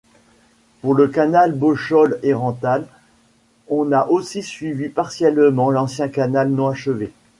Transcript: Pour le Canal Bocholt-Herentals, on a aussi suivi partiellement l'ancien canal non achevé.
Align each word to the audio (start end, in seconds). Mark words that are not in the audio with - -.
Pour 0.81 0.95
le 0.95 1.07
Canal 1.09 1.53
Bocholt-Herentals, 1.53 2.87
on 3.67 3.91
a 3.91 4.07
aussi 4.07 4.41
suivi 4.41 4.89
partiellement 4.89 5.69
l'ancien 5.69 6.07
canal 6.07 6.49
non 6.49 6.69
achevé. 6.69 7.11